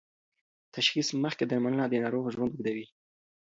تشخیص 0.75 1.07
مخکې 1.23 1.43
درملنه 1.47 1.85
د 1.89 1.93
ناروغ 2.03 2.25
ژوند 2.35 2.51
اوږدوي. 2.53 2.85